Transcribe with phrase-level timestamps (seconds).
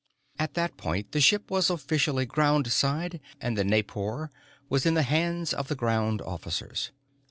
[0.39, 4.31] At that point, the ship was officially groundside, and the Naipor
[4.67, 6.89] was in the hands of the ground officers.